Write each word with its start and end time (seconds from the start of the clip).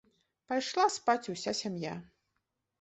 Пайшла 0.51 0.85
спаць 0.95 1.31
уся 1.37 1.55
сям'я. 1.63 1.95